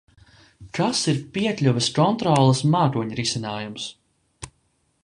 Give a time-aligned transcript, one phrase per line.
[0.77, 3.89] Kas ir piekļuves kontroles mākoņrisinājums?